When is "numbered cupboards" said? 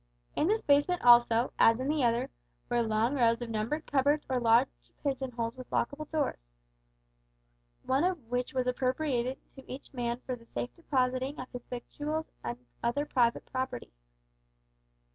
3.51-4.25